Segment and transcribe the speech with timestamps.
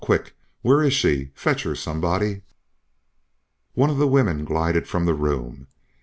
[0.03, 0.35] Quick!
[0.63, 1.29] Where is she?
[1.35, 2.41] Fetch her, somebody."
[3.75, 5.67] One of the women glided from the room.